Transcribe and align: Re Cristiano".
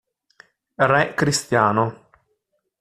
Re 0.77 1.13
Cristiano". 1.13 2.09